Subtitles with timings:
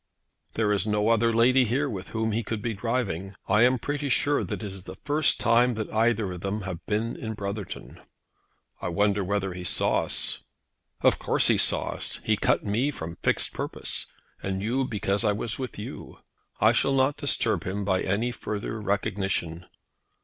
[0.55, 3.35] "There is no other lady here with whom he could be driving.
[3.47, 6.83] I am pretty sure that it is the first time that either of them have
[6.87, 8.01] been in Brotherton."
[8.81, 10.41] "I wonder whether he saw us."
[11.01, 12.19] "Of course he saw us.
[12.23, 14.11] He cut me from fixed purpose,
[14.41, 16.17] and you because I was with you.
[16.59, 19.67] I shall not disturb him by any further recognition."